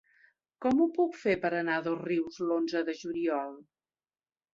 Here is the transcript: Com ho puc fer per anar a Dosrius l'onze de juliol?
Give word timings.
Com 0.65 0.79
ho 0.85 0.85
puc 0.95 1.19
fer 1.23 1.35
per 1.43 1.51
anar 1.57 1.75
a 1.81 1.83
Dosrius 1.87 2.39
l'onze 2.47 2.81
de 2.89 2.97
juliol? 3.03 3.53